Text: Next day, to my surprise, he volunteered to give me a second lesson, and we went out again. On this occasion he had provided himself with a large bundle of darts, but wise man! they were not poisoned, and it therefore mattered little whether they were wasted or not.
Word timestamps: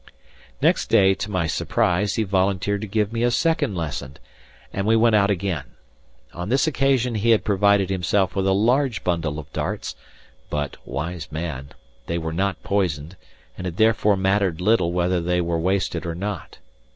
Next 0.63 0.87
day, 0.89 1.13
to 1.13 1.29
my 1.29 1.45
surprise, 1.45 2.15
he 2.15 2.23
volunteered 2.23 2.81
to 2.81 2.87
give 2.87 3.13
me 3.13 3.21
a 3.21 3.29
second 3.29 3.75
lesson, 3.75 4.17
and 4.73 4.87
we 4.87 4.95
went 4.95 5.13
out 5.13 5.29
again. 5.29 5.73
On 6.33 6.49
this 6.49 6.65
occasion 6.65 7.13
he 7.13 7.29
had 7.29 7.43
provided 7.45 7.91
himself 7.91 8.35
with 8.35 8.47
a 8.47 8.51
large 8.51 9.03
bundle 9.03 9.37
of 9.37 9.53
darts, 9.53 9.95
but 10.49 10.75
wise 10.87 11.31
man! 11.31 11.69
they 12.07 12.17
were 12.17 12.33
not 12.33 12.63
poisoned, 12.63 13.15
and 13.55 13.67
it 13.67 13.77
therefore 13.77 14.17
mattered 14.17 14.59
little 14.59 14.91
whether 14.91 15.21
they 15.21 15.39
were 15.39 15.59
wasted 15.59 16.03
or 16.07 16.15
not. 16.15 16.57